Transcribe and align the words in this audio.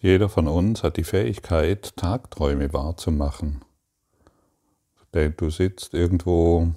Jeder 0.00 0.28
von 0.28 0.46
uns 0.46 0.84
hat 0.84 0.96
die 0.96 1.02
Fähigkeit, 1.02 1.96
Tagträume 1.96 2.72
wahrzumachen. 2.72 3.62
Du 5.10 5.50
sitzt 5.50 5.92
irgendwo 5.92 6.68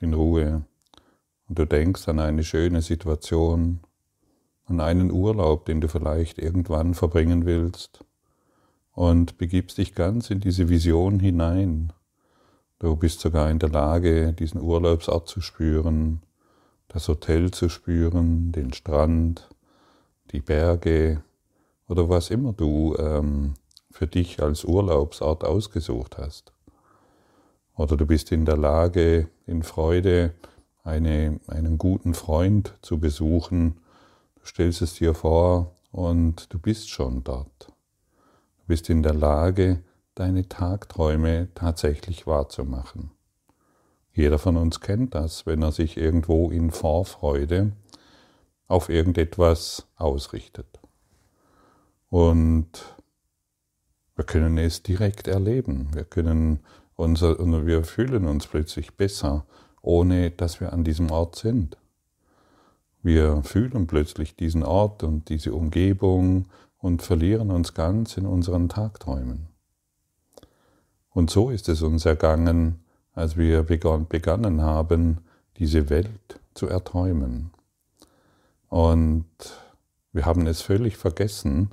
in 0.00 0.12
Ruhe 0.12 0.64
und 1.48 1.58
du 1.58 1.66
denkst 1.66 2.08
an 2.08 2.18
eine 2.18 2.42
schöne 2.42 2.82
Situation, 2.82 3.78
an 4.66 4.80
einen 4.80 5.12
Urlaub, 5.12 5.66
den 5.66 5.80
du 5.80 5.88
vielleicht 5.88 6.38
irgendwann 6.38 6.94
verbringen 6.94 7.46
willst 7.46 8.04
und 8.92 9.38
begibst 9.38 9.78
dich 9.78 9.94
ganz 9.94 10.30
in 10.30 10.40
diese 10.40 10.68
Vision 10.68 11.20
hinein. 11.20 11.92
Du 12.80 12.96
bist 12.96 13.20
sogar 13.20 13.50
in 13.50 13.60
der 13.60 13.68
Lage, 13.68 14.32
diesen 14.32 14.60
Urlaubsort 14.60 15.28
zu 15.28 15.40
spüren, 15.40 16.22
das 16.88 17.06
Hotel 17.06 17.52
zu 17.52 17.68
spüren, 17.68 18.50
den 18.50 18.72
Strand, 18.72 19.48
die 20.32 20.40
Berge, 20.40 21.22
oder 21.88 22.08
was 22.08 22.30
immer 22.30 22.52
du 22.52 22.96
ähm, 22.98 23.54
für 23.90 24.06
dich 24.06 24.42
als 24.42 24.64
Urlaubsort 24.64 25.44
ausgesucht 25.44 26.18
hast. 26.18 26.52
Oder 27.76 27.96
du 27.96 28.06
bist 28.06 28.32
in 28.32 28.44
der 28.44 28.56
Lage, 28.56 29.28
in 29.46 29.62
Freude 29.62 30.34
eine, 30.82 31.40
einen 31.46 31.78
guten 31.78 32.14
Freund 32.14 32.74
zu 32.82 32.98
besuchen. 32.98 33.80
Du 34.36 34.46
stellst 34.46 34.82
es 34.82 34.94
dir 34.94 35.14
vor 35.14 35.76
und 35.90 36.52
du 36.52 36.58
bist 36.58 36.90
schon 36.90 37.24
dort. 37.24 37.68
Du 38.58 38.66
bist 38.66 38.90
in 38.90 39.02
der 39.02 39.14
Lage, 39.14 39.82
deine 40.14 40.48
Tagträume 40.48 41.48
tatsächlich 41.54 42.26
wahrzumachen. 42.26 43.10
Jeder 44.12 44.38
von 44.38 44.56
uns 44.56 44.80
kennt 44.80 45.14
das, 45.14 45.44
wenn 45.44 45.62
er 45.62 45.72
sich 45.72 45.96
irgendwo 45.96 46.50
in 46.50 46.70
Vorfreude 46.70 47.72
auf 48.68 48.88
irgendetwas 48.88 49.88
ausrichtet. 49.96 50.83
Und 52.14 52.68
wir 54.14 54.24
können 54.24 54.56
es 54.56 54.84
direkt 54.84 55.26
erleben. 55.26 55.88
Wir 55.94 56.04
können 56.04 56.60
unser, 56.94 57.36
wir 57.66 57.82
fühlen 57.82 58.26
uns 58.26 58.46
plötzlich 58.46 58.94
besser, 58.94 59.46
ohne 59.82 60.30
dass 60.30 60.60
wir 60.60 60.72
an 60.72 60.84
diesem 60.84 61.10
Ort 61.10 61.34
sind. 61.34 61.76
Wir 63.02 63.42
fühlen 63.42 63.88
plötzlich 63.88 64.36
diesen 64.36 64.62
Ort 64.62 65.02
und 65.02 65.28
diese 65.28 65.54
Umgebung 65.54 66.46
und 66.78 67.02
verlieren 67.02 67.50
uns 67.50 67.74
ganz 67.74 68.16
in 68.16 68.26
unseren 68.26 68.68
Tagträumen. 68.68 69.48
Und 71.10 71.30
so 71.30 71.50
ist 71.50 71.68
es 71.68 71.82
uns 71.82 72.06
ergangen, 72.06 72.84
als 73.12 73.36
wir 73.36 73.64
begonnen 73.64 74.62
haben, 74.62 75.18
diese 75.56 75.90
Welt 75.90 76.38
zu 76.54 76.68
erträumen. 76.68 77.50
Und 78.68 79.26
wir 80.12 80.24
haben 80.26 80.46
es 80.46 80.62
völlig 80.62 80.96
vergessen, 80.96 81.70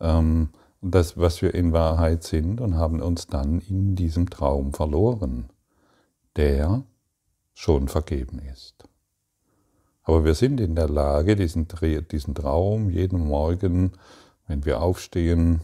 ähm, 0.00 0.50
das, 0.80 1.16
was 1.16 1.42
wir 1.42 1.54
in 1.54 1.72
Wahrheit 1.72 2.22
sind 2.22 2.60
und 2.60 2.76
haben 2.76 3.00
uns 3.00 3.26
dann 3.26 3.60
in 3.60 3.96
diesem 3.96 4.30
Traum 4.30 4.72
verloren, 4.72 5.46
der 6.36 6.84
schon 7.54 7.88
vergeben 7.88 8.38
ist. 8.38 8.88
Aber 10.02 10.24
wir 10.24 10.34
sind 10.34 10.60
in 10.60 10.76
der 10.76 10.88
Lage, 10.88 11.34
diesen, 11.34 11.66
diesen 12.10 12.34
Traum 12.34 12.90
jeden 12.90 13.26
Morgen, 13.26 13.92
wenn 14.46 14.64
wir 14.64 14.80
aufstehen 14.80 15.62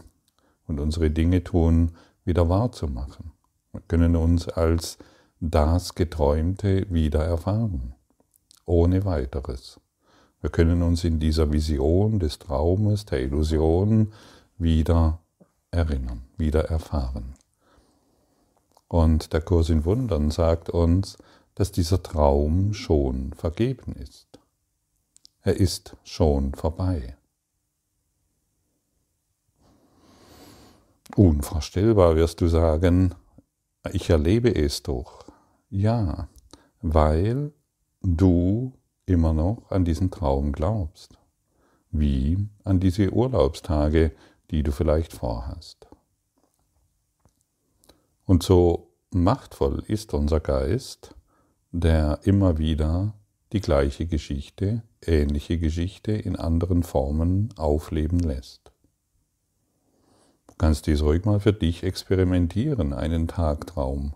und 0.67 0.79
unsere 0.79 1.11
Dinge 1.11 1.43
tun, 1.43 1.91
wieder 2.25 2.49
wahrzumachen. 2.49 3.31
Wir 3.71 3.81
können 3.87 4.15
uns 4.15 4.49
als 4.49 4.97
das 5.39 5.95
Geträumte 5.95 6.91
wieder 6.91 7.23
erfahren, 7.23 7.95
ohne 8.65 9.05
weiteres. 9.05 9.79
Wir 10.43 10.49
können 10.49 10.83
uns 10.83 11.05
in 11.05 11.21
dieser 11.21 11.53
Vision 11.53 12.19
des 12.19 12.37
Traumes, 12.37 13.05
der 13.05 13.21
Illusion 13.21 14.11
wieder 14.57 15.19
erinnern, 15.71 16.25
wieder 16.35 16.65
erfahren. 16.65 17.35
Und 18.89 19.31
der 19.31 19.39
Kurs 19.39 19.69
in 19.69 19.85
Wundern 19.85 20.31
sagt 20.31 20.69
uns, 20.69 21.17
dass 21.55 21.71
dieser 21.71 22.03
Traum 22.03 22.73
schon 22.73 23.31
vergeben 23.31 23.93
ist. 23.93 24.27
Er 25.43 25.55
ist 25.55 25.95
schon 26.03 26.53
vorbei. 26.53 27.15
Unvorstellbar 31.15 32.17
wirst 32.17 32.41
du 32.41 32.49
sagen, 32.49 33.15
ich 33.93 34.09
erlebe 34.09 34.53
es 34.53 34.83
doch. 34.83 35.23
Ja, 35.69 36.27
weil 36.81 37.53
du 38.01 38.73
immer 39.05 39.33
noch 39.33 39.69
an 39.69 39.85
diesen 39.85 40.11
Traum 40.11 40.51
glaubst, 40.51 41.17
wie 41.91 42.47
an 42.63 42.79
diese 42.79 43.11
Urlaubstage, 43.11 44.11
die 44.51 44.63
du 44.63 44.71
vielleicht 44.71 45.13
vorhast. 45.13 45.87
Und 48.25 48.43
so 48.43 48.93
machtvoll 49.11 49.83
ist 49.87 50.13
unser 50.13 50.39
Geist, 50.39 51.15
der 51.71 52.19
immer 52.23 52.57
wieder 52.57 53.13
die 53.51 53.61
gleiche 53.61 54.05
Geschichte, 54.05 54.83
ähnliche 55.01 55.59
Geschichte 55.59 56.11
in 56.11 56.35
anderen 56.35 56.83
Formen 56.83 57.49
aufleben 57.57 58.19
lässt. 58.19 58.71
Du 60.47 60.53
kannst 60.57 60.87
dies 60.87 61.01
ruhig 61.01 61.25
mal 61.25 61.39
für 61.39 61.53
dich 61.53 61.83
experimentieren, 61.83 62.93
einen 62.93 63.27
Tagtraum. 63.27 64.13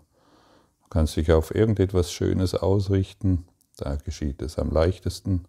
Du 0.82 0.88
kannst 0.88 1.16
dich 1.16 1.32
auf 1.32 1.54
irgendetwas 1.54 2.12
Schönes 2.12 2.54
ausrichten, 2.54 3.44
da 3.78 3.96
geschieht 3.96 4.42
es 4.42 4.58
am 4.58 4.70
leichtesten. 4.70 5.46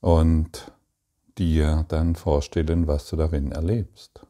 Und 0.00 0.70
dir 1.38 1.84
dann 1.88 2.14
vorstellen, 2.14 2.86
was 2.86 3.08
du 3.08 3.16
darin 3.16 3.52
erlebst. 3.52 4.20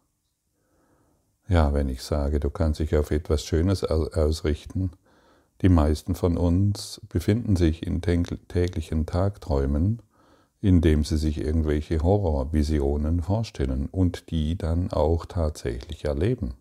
Ja, 1.48 1.72
wenn 1.72 1.88
ich 1.88 2.02
sage, 2.02 2.40
du 2.40 2.50
kannst 2.50 2.80
dich 2.80 2.96
auf 2.96 3.10
etwas 3.10 3.42
Schönes 3.44 3.84
ausrichten, 3.84 4.90
die 5.62 5.68
meisten 5.68 6.14
von 6.14 6.36
uns 6.36 7.00
befinden 7.08 7.56
sich 7.56 7.84
in 7.84 8.00
täglichen 8.00 9.06
Tagträumen, 9.06 10.02
indem 10.60 11.04
sie 11.04 11.16
sich 11.16 11.38
irgendwelche 11.38 12.02
Horrorvisionen 12.02 13.22
vorstellen 13.22 13.88
und 13.90 14.30
die 14.30 14.56
dann 14.56 14.92
auch 14.92 15.26
tatsächlich 15.26 16.04
erleben. 16.04 16.54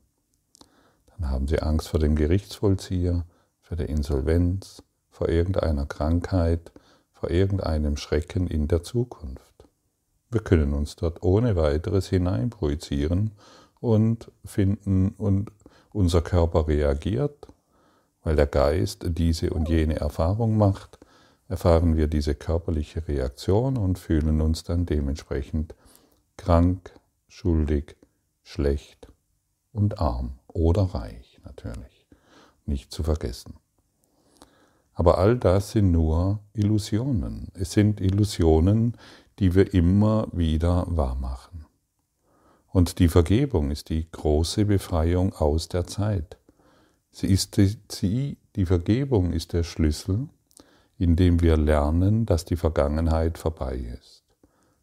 Dann 1.07 1.29
haben 1.29 1.47
sie 1.47 1.59
Angst 1.59 1.89
vor 1.89 1.99
dem 1.99 2.15
Gerichtsvollzieher, 2.15 3.25
vor 3.61 3.77
der 3.77 3.89
Insolvenz, 3.89 4.81
vor 5.17 5.29
irgendeiner 5.29 5.87
Krankheit, 5.87 6.71
vor 7.11 7.31
irgendeinem 7.31 7.97
Schrecken 7.97 8.45
in 8.45 8.67
der 8.67 8.83
Zukunft. 8.83 9.65
Wir 10.29 10.41
können 10.41 10.73
uns 10.73 10.95
dort 10.95 11.23
ohne 11.23 11.55
weiteres 11.55 12.07
hineinprojizieren 12.07 13.31
und 13.79 14.31
finden, 14.45 15.15
und 15.17 15.51
unser 15.91 16.21
Körper 16.21 16.67
reagiert, 16.67 17.47
weil 18.23 18.35
der 18.35 18.45
Geist 18.45 19.07
diese 19.07 19.49
und 19.49 19.69
jene 19.69 19.95
Erfahrung 19.95 20.55
macht, 20.55 20.99
erfahren 21.47 21.97
wir 21.97 22.05
diese 22.05 22.35
körperliche 22.35 23.07
Reaktion 23.07 23.75
und 23.75 23.97
fühlen 23.97 24.39
uns 24.39 24.65
dann 24.65 24.85
dementsprechend 24.85 25.73
krank, 26.35 26.91
schuldig, 27.27 27.95
schlecht 28.43 29.07
und 29.71 29.99
arm 29.99 30.37
oder 30.45 30.83
reich 30.83 31.39
natürlich, 31.43 32.05
nicht 32.67 32.91
zu 32.91 33.01
vergessen. 33.01 33.55
Aber 34.97 35.19
all 35.19 35.37
das 35.37 35.73
sind 35.73 35.91
nur 35.91 36.39
Illusionen. 36.53 37.49
Es 37.53 37.71
sind 37.71 38.01
Illusionen, 38.01 38.97
die 39.37 39.53
wir 39.53 39.71
immer 39.75 40.27
wieder 40.31 40.87
wahrmachen. 40.89 41.67
Und 42.71 42.97
die 42.97 43.07
Vergebung 43.07 43.69
ist 43.69 43.89
die 43.89 44.09
große 44.09 44.65
Befreiung 44.65 45.33
aus 45.33 45.69
der 45.69 45.85
Zeit. 45.85 46.39
Sie 47.11 47.27
ist 47.27 47.57
die, 47.57 47.77
sie, 47.91 48.37
die 48.55 48.65
Vergebung 48.65 49.33
ist 49.33 49.53
der 49.53 49.61
Schlüssel, 49.61 50.29
in 50.97 51.15
dem 51.15 51.41
wir 51.41 51.57
lernen, 51.57 52.25
dass 52.25 52.45
die 52.45 52.55
Vergangenheit 52.55 53.37
vorbei 53.37 53.75
ist. 53.99 54.23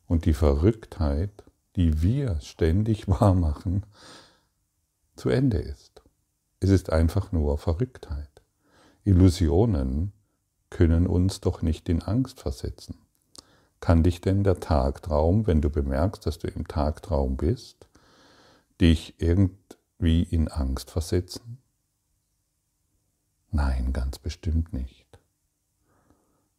Und 0.06 0.26
die 0.26 0.32
Verrücktheit, 0.32 1.42
die 1.74 2.02
wir 2.02 2.38
ständig 2.40 3.08
wahrmachen, 3.08 3.84
zu 5.16 5.28
Ende 5.28 5.58
ist. 5.58 6.02
Es 6.60 6.70
ist 6.70 6.92
einfach 6.92 7.32
nur 7.32 7.58
Verrücktheit. 7.58 8.33
Illusionen 9.04 10.12
können 10.70 11.06
uns 11.06 11.40
doch 11.40 11.62
nicht 11.62 11.88
in 11.88 12.02
Angst 12.02 12.40
versetzen. 12.40 12.96
Kann 13.80 14.02
dich 14.02 14.20
denn 14.20 14.44
der 14.44 14.60
Tagtraum, 14.60 15.46
wenn 15.46 15.60
du 15.60 15.68
bemerkst, 15.68 16.26
dass 16.26 16.38
du 16.38 16.48
im 16.48 16.66
Tagtraum 16.66 17.36
bist, 17.36 17.86
dich 18.80 19.14
irgendwie 19.18 20.22
in 20.22 20.48
Angst 20.48 20.90
versetzen? 20.90 21.58
Nein, 23.50 23.92
ganz 23.92 24.18
bestimmt 24.18 24.72
nicht. 24.72 25.06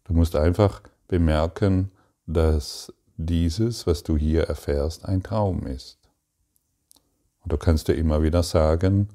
Du 0.06 0.13
musst 0.13 0.36
einfach 0.36 0.81
bemerken, 1.07 1.92
dass 2.27 2.94
dieses, 3.18 3.88
was 3.88 4.03
du 4.03 4.18
hier 4.18 4.44
erfährst, 4.44 5.06
ein 5.06 5.24
Traum 5.24 5.65
ist. 5.65 5.97
Und 7.42 7.51
du 7.51 7.57
kannst 7.57 7.88
dir 7.88 7.95
immer 7.95 8.21
wieder 8.21 8.44
sagen, 8.44 9.09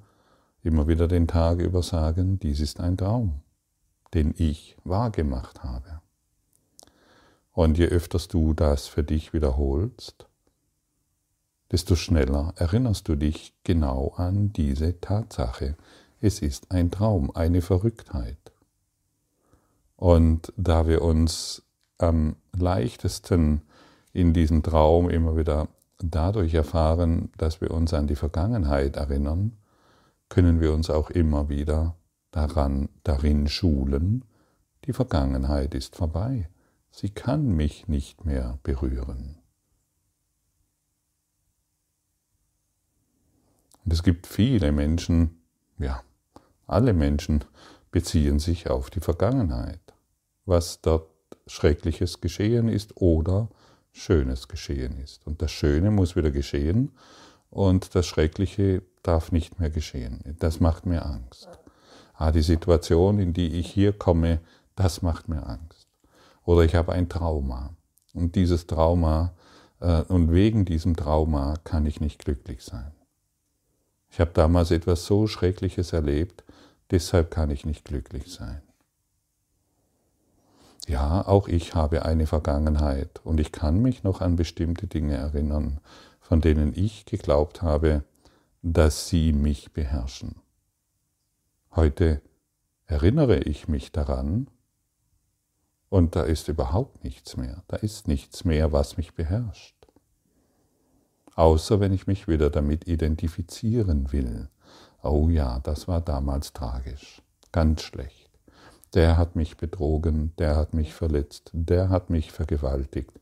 immer 0.62 0.88
wieder 0.88 1.08
den 1.08 1.26
Tag 1.26 1.60
über 1.60 1.82
sagen, 1.82 2.38
dies 2.38 2.60
ist 2.60 2.80
ein 2.80 2.96
Traum, 2.96 3.40
den 4.14 4.34
ich 4.36 4.76
wahrgemacht 4.84 5.62
habe. 5.62 6.00
Und 7.52 7.78
je 7.78 7.86
öfters 7.86 8.28
du 8.28 8.54
das 8.54 8.86
für 8.86 9.02
dich 9.02 9.32
wiederholst, 9.32 10.26
desto 11.70 11.94
schneller 11.94 12.52
erinnerst 12.56 13.08
du 13.08 13.16
dich 13.16 13.54
genau 13.64 14.14
an 14.16 14.52
diese 14.52 15.00
Tatsache. 15.00 15.76
Es 16.20 16.40
ist 16.40 16.70
ein 16.70 16.90
Traum, 16.90 17.30
eine 17.34 17.62
Verrücktheit. 17.62 18.36
Und 19.96 20.52
da 20.56 20.86
wir 20.86 21.02
uns 21.02 21.62
am 21.98 22.36
leichtesten 22.52 23.62
in 24.12 24.32
diesem 24.32 24.62
Traum 24.62 25.10
immer 25.10 25.36
wieder 25.36 25.68
dadurch 25.98 26.54
erfahren, 26.54 27.30
dass 27.36 27.60
wir 27.60 27.70
uns 27.70 27.92
an 27.94 28.06
die 28.06 28.16
Vergangenheit 28.16 28.96
erinnern, 28.96 29.52
können 30.30 30.60
wir 30.60 30.72
uns 30.72 30.88
auch 30.88 31.10
immer 31.10 31.50
wieder 31.50 31.96
daran, 32.30 32.88
darin 33.04 33.48
schulen, 33.48 34.24
die 34.86 34.94
Vergangenheit 34.94 35.74
ist 35.74 35.96
vorbei. 35.96 36.48
Sie 36.90 37.10
kann 37.10 37.54
mich 37.54 37.88
nicht 37.88 38.24
mehr 38.24 38.58
berühren. 38.62 39.36
Und 43.84 43.92
es 43.92 44.02
gibt 44.02 44.26
viele 44.26 44.72
Menschen, 44.72 45.42
ja, 45.78 46.02
alle 46.66 46.92
Menschen 46.92 47.44
beziehen 47.90 48.38
sich 48.38 48.70
auf 48.70 48.88
die 48.88 49.00
Vergangenheit, 49.00 49.80
was 50.44 50.80
dort 50.80 51.10
Schreckliches 51.46 52.20
geschehen 52.20 52.68
ist 52.68 52.96
oder 52.96 53.48
Schönes 53.92 54.46
geschehen 54.46 54.96
ist. 54.98 55.26
Und 55.26 55.42
das 55.42 55.50
Schöne 55.50 55.90
muss 55.90 56.14
wieder 56.14 56.30
geschehen 56.30 56.92
und 57.50 57.94
das 57.94 58.06
Schreckliche 58.06 58.82
darf 59.02 59.32
nicht 59.32 59.61
mehr 59.61 59.70
geschehen. 59.70 60.20
Das 60.38 60.61
macht 60.61 60.87
mir 60.87 61.05
Angst. 61.05 61.49
Ah, 62.14 62.32
die 62.32 62.43
Situation, 62.43 63.19
in 63.19 63.32
die 63.32 63.55
ich 63.55 63.70
hier 63.70 63.93
komme, 63.93 64.41
das 64.76 65.02
macht 65.02 65.29
mir 65.29 65.47
Angst. 65.47 65.88
Oder 66.44 66.62
ich 66.62 66.75
habe 66.75 66.93
ein 66.93 67.08
Trauma. 67.08 67.75
Und 68.14 68.35
dieses 68.35 68.67
Trauma, 68.67 69.32
äh, 69.81 70.02
und 70.02 70.32
wegen 70.32 70.64
diesem 70.64 70.97
Trauma 70.97 71.55
kann 71.64 71.87
ich 71.87 72.00
nicht 72.00 72.25
glücklich 72.25 72.62
sein. 72.62 72.93
Ich 74.11 74.20
habe 74.20 74.32
damals 74.35 74.70
etwas 74.70 75.06
so 75.06 75.26
Schreckliches 75.26 75.93
erlebt, 75.93 76.44
deshalb 76.91 77.31
kann 77.31 77.50
ich 77.50 77.64
nicht 77.64 77.85
glücklich 77.85 78.32
sein. 78.32 78.62
Ja, 80.87 81.26
auch 81.26 81.47
ich 81.47 81.75
habe 81.75 82.05
eine 82.05 82.26
Vergangenheit 82.26 83.20
und 83.23 83.38
ich 83.38 83.52
kann 83.52 83.81
mich 83.81 84.02
noch 84.02 84.20
an 84.20 84.35
bestimmte 84.35 84.88
Dinge 84.88 85.14
erinnern, 85.14 85.79
von 86.30 86.40
denen 86.40 86.72
ich 86.76 87.06
geglaubt 87.06 87.60
habe, 87.60 88.04
dass 88.62 89.08
sie 89.08 89.32
mich 89.32 89.72
beherrschen. 89.72 90.36
Heute 91.74 92.22
erinnere 92.86 93.38
ich 93.38 93.66
mich 93.66 93.90
daran 93.90 94.46
und 95.88 96.14
da 96.14 96.22
ist 96.22 96.46
überhaupt 96.46 97.02
nichts 97.02 97.36
mehr, 97.36 97.64
da 97.66 97.78
ist 97.78 98.06
nichts 98.06 98.44
mehr, 98.44 98.70
was 98.70 98.96
mich 98.96 99.12
beherrscht. 99.14 99.74
Außer 101.34 101.80
wenn 101.80 101.92
ich 101.92 102.06
mich 102.06 102.28
wieder 102.28 102.48
damit 102.48 102.86
identifizieren 102.86 104.12
will. 104.12 104.50
Oh 105.02 105.28
ja, 105.30 105.58
das 105.58 105.88
war 105.88 106.00
damals 106.00 106.52
tragisch, 106.52 107.22
ganz 107.50 107.82
schlecht 107.82 108.30
der 108.94 109.16
hat 109.16 109.36
mich 109.36 109.56
betrogen, 109.56 110.32
der 110.38 110.56
hat 110.56 110.74
mich 110.74 110.94
verletzt, 110.94 111.50
der 111.52 111.88
hat 111.90 112.10
mich 112.10 112.32
vergewaltigt, 112.32 113.12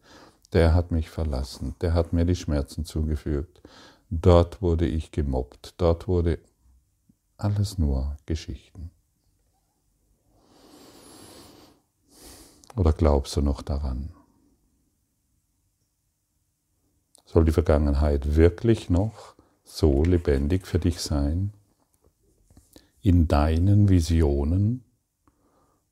der 0.53 0.75
hat 0.75 0.91
mich 0.91 1.11
verlassen, 1.11 1.75
der 1.81 1.95
hat 1.95 2.13
mir 2.13 2.25
die 2.25 2.37
Schmerzen 2.37 2.85
zugefügt, 2.85 3.63
dort 4.11 4.63
wurde 4.63 4.87
ich 4.87 5.11
gemobbt, 5.11 5.75
dort 5.79 6.09
wurde 6.09 6.39
alles 7.37 7.79
nur 7.79 8.17
Geschichten. 8.27 8.91
Oder 12.77 12.93
glaubst 12.93 13.37
du 13.37 13.43
noch 13.43 13.63
daran? 13.63 14.11
Soll 17.25 17.45
die 17.45 17.53
Vergangenheit 17.53 18.37
wirklich 18.37 18.89
noch 18.89 19.35
so 19.65 20.03
lebendig 20.03 20.67
für 20.67 20.79
dich 20.79 21.01
sein? 21.01 21.53
In 23.03 23.29
deinen 23.29 23.89
Visionen? 23.89 24.85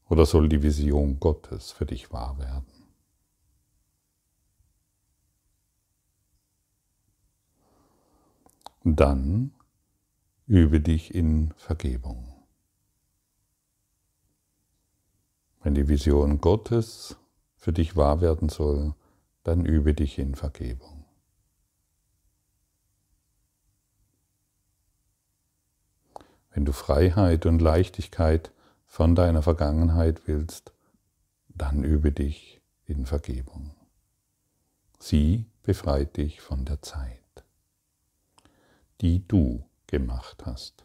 Oder 0.08 0.24
soll 0.24 0.48
die 0.48 0.62
Vision 0.62 1.18
Gottes 1.18 1.72
für 1.72 1.84
dich 1.84 2.12
wahr 2.12 2.38
werden? 2.38 2.75
Dann 8.88 9.50
übe 10.46 10.80
dich 10.80 11.12
in 11.12 11.52
Vergebung. 11.56 12.46
Wenn 15.60 15.74
die 15.74 15.88
Vision 15.88 16.40
Gottes 16.40 17.16
für 17.56 17.72
dich 17.72 17.96
wahr 17.96 18.20
werden 18.20 18.48
soll, 18.48 18.94
dann 19.42 19.66
übe 19.66 19.92
dich 19.92 20.20
in 20.20 20.36
Vergebung. 20.36 21.04
Wenn 26.50 26.64
du 26.64 26.70
Freiheit 26.70 27.44
und 27.44 27.60
Leichtigkeit 27.60 28.52
von 28.84 29.16
deiner 29.16 29.42
Vergangenheit 29.42 30.28
willst, 30.28 30.72
dann 31.48 31.82
übe 31.82 32.12
dich 32.12 32.60
in 32.84 33.04
Vergebung. 33.04 33.74
Sie 35.00 35.46
befreit 35.64 36.16
dich 36.18 36.40
von 36.40 36.64
der 36.64 36.82
Zeit, 36.82 37.25
die 39.00 39.26
du 39.26 39.64
gemacht 39.86 40.46
hast. 40.46 40.84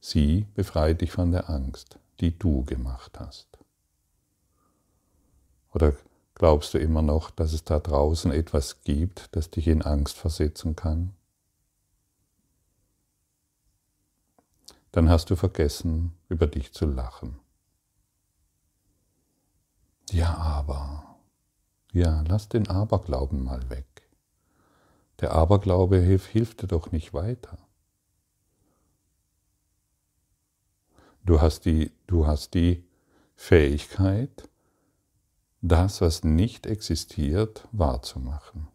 Sie 0.00 0.46
befreit 0.54 1.00
dich 1.00 1.12
von 1.12 1.30
der 1.30 1.50
Angst, 1.50 1.98
die 2.20 2.38
du 2.38 2.64
gemacht 2.64 3.20
hast. 3.20 3.48
Oder 5.72 5.94
glaubst 6.34 6.74
du 6.74 6.78
immer 6.78 7.02
noch, 7.02 7.30
dass 7.30 7.52
es 7.52 7.64
da 7.64 7.78
draußen 7.78 8.32
etwas 8.32 8.82
gibt, 8.82 9.34
das 9.36 9.50
dich 9.50 9.68
in 9.68 9.82
Angst 9.82 10.16
versetzen 10.16 10.74
kann? 10.74 11.14
Dann 14.92 15.08
hast 15.08 15.30
du 15.30 15.36
vergessen, 15.36 16.14
über 16.28 16.46
dich 16.46 16.72
zu 16.72 16.86
lachen. 16.86 17.38
Ja, 20.10 20.34
aber. 20.34 21.18
Ja, 21.92 22.24
lass 22.26 22.48
den 22.48 22.68
Aberglauben 22.68 23.44
mal 23.44 23.68
weg. 23.70 23.89
Der 25.20 25.32
Aberglaube 25.32 25.98
hilft, 25.98 26.30
hilft 26.30 26.62
dir 26.62 26.66
doch 26.66 26.92
nicht 26.92 27.12
weiter. 27.12 27.58
Du 31.24 31.40
hast 31.40 31.66
die, 31.66 31.92
du 32.06 32.26
hast 32.26 32.54
die 32.54 32.84
Fähigkeit, 33.36 34.48
das, 35.60 36.00
was 36.00 36.24
nicht 36.24 36.66
existiert, 36.66 37.68
wahrzumachen. 37.72 38.68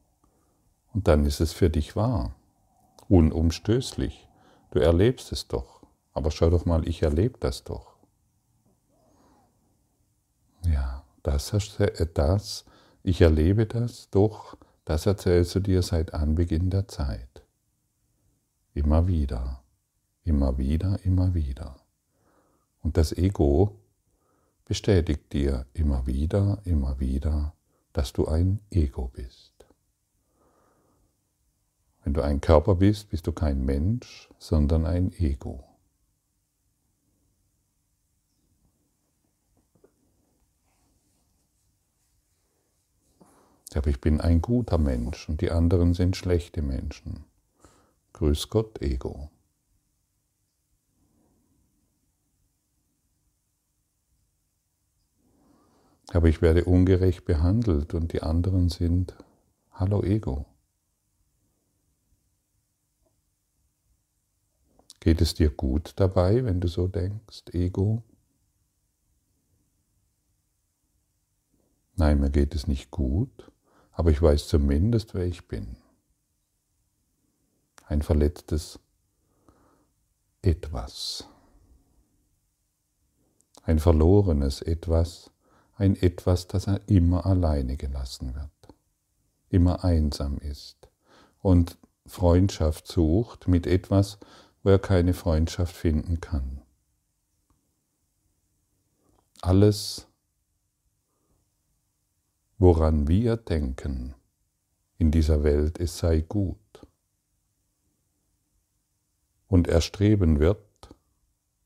Und 0.94 1.07
dann 1.07 1.25
ist 1.25 1.39
es 1.39 1.51
für 1.51 1.69
dich 1.69 1.95
wahr, 1.95 2.36
unumstößlich. 3.09 4.27
Du 4.72 4.79
erlebst 4.79 5.31
es 5.31 5.48
doch. 5.48 5.81
Aber 6.13 6.31
schau 6.31 6.50
doch 6.50 6.65
mal, 6.65 6.88
ich 6.88 7.01
erlebe 7.01 7.38
das 7.39 7.63
doch. 7.63 7.96
Ja. 10.63 11.05
Das, 11.25 11.55
das, 12.13 12.65
ich 13.01 13.22
erlebe 13.22 13.65
das, 13.65 14.12
doch 14.12 14.58
das 14.86 15.06
erzählst 15.06 15.56
du 15.56 15.60
dir 15.60 15.82
seit 15.82 16.13
Anbeginn 16.13 16.70
der 16.70 16.88
Zeit. 16.88 17.44
Immer 18.74 19.08
wieder, 19.08 19.63
immer 20.24 20.58
wieder, 20.58 21.00
immer 21.04 21.34
wieder. 21.34 21.75
Und 22.82 22.98
das 22.98 23.12
Ego 23.12 23.80
bestätigt 24.65 25.34
dir 25.34 25.65
immer 25.74 26.06
wieder, 26.06 26.60
immer 26.65 27.00
wieder, 27.00 27.54
dass 27.94 28.13
du 28.13 28.27
ein 28.27 28.60
Ego 28.70 29.08
bist. 29.08 29.54
Wenn 32.04 32.13
du 32.13 32.22
ein 32.22 32.39
Körper 32.39 32.75
bist, 32.75 33.10
bist 33.10 33.25
du 33.25 33.32
kein 33.32 33.65
Mensch, 33.65 34.30
sondern 34.38 34.86
ein 34.86 35.12
Ego. 35.13 35.64
Aber 43.75 43.89
ich 43.89 44.00
bin 44.00 44.22
ein 44.22 44.41
guter 44.41 44.77
Mensch 44.77 45.27
und 45.27 45.41
die 45.41 45.51
anderen 45.51 45.94
sind 45.94 46.15
schlechte 46.15 46.62
Menschen. 46.62 47.25
Grüß 48.13 48.50
Gott, 48.50 48.82
Ego. 48.82 49.29
Aber 56.13 56.29
ich 56.29 56.41
werde 56.41 56.63
ungerecht 56.63 57.25
behandelt 57.25 57.94
und 57.94 58.13
die 58.13 58.22
anderen 58.22 58.70
sind, 58.70 59.13
hallo 59.74 60.01
Ego. 60.03 60.46
Geht 65.01 65.20
es 65.20 65.34
dir 65.34 65.50
gut 65.50 65.94
dabei, 65.98 66.46
wenn 66.46 66.62
du 66.62 66.70
so 66.70 66.88
denkst, 66.88 67.44
Ego? 67.51 68.03
Nein, 71.98 72.22
mir 72.22 72.29
geht 72.29 72.55
es 72.55 72.67
nicht 72.67 72.89
gut 72.89 73.51
aber 73.95 74.11
ich 74.11 74.21
weiß 74.21 74.47
zumindest, 74.47 75.13
wer 75.13 75.25
ich 75.25 75.47
bin. 75.47 75.77
Ein 77.87 78.01
verletztes 78.01 78.79
Etwas. 80.41 81.27
Ein 83.63 83.79
verlorenes 83.79 84.61
Etwas, 84.61 85.31
ein 85.77 85.95
Etwas, 85.95 86.47
das 86.47 86.67
immer 86.87 87.25
alleine 87.25 87.77
gelassen 87.77 88.35
wird, 88.35 88.75
immer 89.49 89.83
einsam 89.83 90.37
ist 90.37 90.89
und 91.39 91.77
Freundschaft 92.05 92.87
sucht 92.87 93.47
mit 93.47 93.65
etwas, 93.65 94.19
wo 94.61 94.69
er 94.69 94.79
keine 94.79 95.13
Freundschaft 95.13 95.75
finden 95.75 96.21
kann. 96.21 96.61
Alles, 99.41 100.07
woran 102.57 103.07
wir 103.07 103.38
denken 103.38 104.15
in 104.97 105.12
dieser 105.12 105.43
Welt, 105.43 105.79
es 105.79 105.97
sei 105.97 106.21
gut 106.21 106.57
und 109.47 109.67
erstreben 109.67 110.39
wird, 110.39 110.59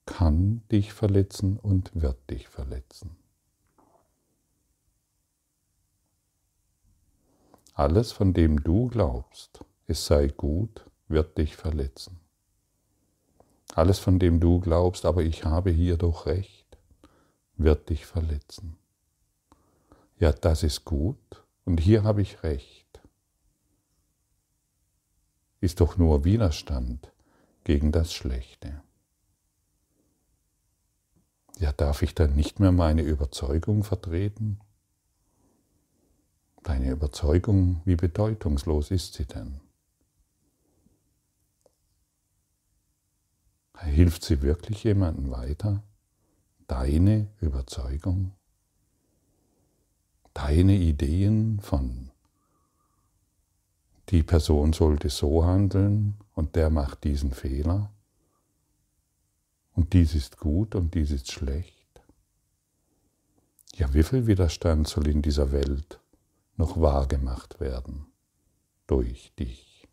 kann 0.05 0.63
dich 0.71 0.91
verletzen 0.93 1.57
und 1.57 1.91
wird 1.93 2.17
dich 2.29 2.47
verletzen. 2.47 3.15
Alles, 7.75 8.11
von 8.11 8.33
dem 8.33 8.63
du 8.63 8.87
glaubst, 8.87 9.63
es 9.87 10.05
sei 10.05 10.27
gut, 10.27 10.83
wird 11.07 11.37
dich 11.37 11.55
verletzen. 11.55 12.19
Alles, 13.73 13.99
von 13.99 14.19
dem 14.19 14.39
du 14.39 14.59
glaubst, 14.59 15.05
aber 15.05 15.21
ich 15.21 15.45
habe 15.45 15.69
hier 15.69 15.95
doch 15.95 16.25
recht, 16.25 16.77
wird 17.55 17.89
dich 17.89 18.05
verletzen. 18.05 18.78
Ja, 20.19 20.33
das 20.33 20.63
ist 20.63 20.83
gut 20.83 21.45
und 21.63 21.79
hier 21.79 22.03
habe 22.03 22.21
ich 22.21 22.43
recht. 22.43 22.99
Ist 25.61 25.79
doch 25.79 25.97
nur 25.97 26.25
Widerstand 26.25 27.11
gegen 27.63 27.93
das 27.93 28.13
Schlechte. 28.13 28.81
Ja, 31.57 31.71
darf 31.71 32.01
ich 32.01 32.15
dann 32.15 32.35
nicht 32.35 32.59
mehr 32.59 32.73
meine 32.73 33.01
Überzeugung 33.01 33.83
vertreten? 33.83 34.59
Deine 36.63 36.91
Überzeugung, 36.91 37.81
wie 37.85 37.95
bedeutungslos 37.95 38.91
ist 38.91 39.13
sie 39.13 39.25
denn? 39.25 39.61
Hilft 43.77 44.23
sie 44.23 44.41
wirklich 44.41 44.83
jemandem 44.83 45.31
weiter? 45.31 45.83
Deine 46.67 47.29
Überzeugung? 47.39 48.33
Deine 50.41 50.77
Ideen 50.77 51.59
von 51.59 52.11
die 54.07 54.23
Person 54.23 54.71
sollte 54.71 55.09
so 55.09 55.43
handeln 55.43 56.15
und 56.33 56.55
der 56.55 56.69
macht 56.69 57.03
diesen 57.03 57.31
Fehler 57.31 57.91
und 59.75 59.91
dies 59.91 60.15
ist 60.15 60.37
gut 60.37 60.75
und 60.75 60.95
dies 60.95 61.11
ist 61.11 61.29
schlecht. 61.29 62.01
Ja, 63.75 63.93
wie 63.93 64.01
viel 64.01 64.27
Widerstand 64.27 64.87
soll 64.87 65.09
in 65.09 65.21
dieser 65.21 65.51
Welt 65.51 65.99
noch 66.55 66.79
wahrgemacht 66.79 67.59
werden 67.59 68.05
durch 68.87 69.33
dich? 69.37 69.89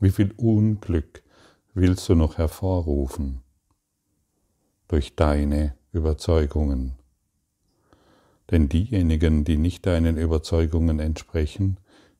Wie 0.00 0.10
viel 0.10 0.32
Unglück 0.38 1.22
willst 1.74 2.08
du 2.08 2.14
noch 2.14 2.38
hervorrufen 2.38 3.42
durch 4.88 5.14
deine 5.16 5.76
Überzeugungen? 5.92 6.96
Denn 8.50 8.68
diejenigen, 8.68 9.44
die 9.44 9.56
nicht 9.56 9.86
deinen 9.86 10.16
Überzeugungen 10.16 11.00
entsprechen, 11.00 11.78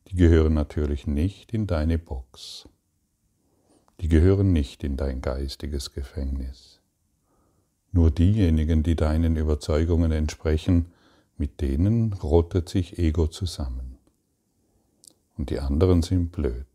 die 0.09 0.15
gehören 0.15 0.53
natürlich 0.53 1.07
nicht 1.07 1.53
in 1.53 1.67
deine 1.67 1.97
Box. 1.97 2.67
Die 3.99 4.09
gehören 4.09 4.53
nicht 4.53 4.83
in 4.83 4.97
dein 4.97 5.21
geistiges 5.21 5.93
Gefängnis. 5.93 6.81
Nur 7.91 8.11
diejenigen, 8.11 8.83
die 8.83 8.95
deinen 8.95 9.37
Überzeugungen 9.37 10.11
entsprechen, 10.11 10.91
mit 11.37 11.61
denen 11.61 12.13
rottet 12.13 12.69
sich 12.69 12.99
Ego 12.99 13.27
zusammen. 13.27 13.97
Und 15.37 15.49
die 15.49 15.59
anderen 15.59 16.01
sind 16.01 16.31
blöd. 16.31 16.67